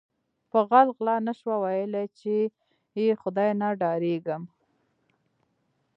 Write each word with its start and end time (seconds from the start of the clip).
په 0.49 0.59
غل 0.69 0.87
غلا 0.95 1.17
نشوه 1.27 1.55
ویل 1.63 1.93
یی 2.01 2.07
چې 2.19 2.35
ی 3.03 3.05
خدای 3.21 3.51
نه 3.61 3.69
ډاریږم 3.81 4.43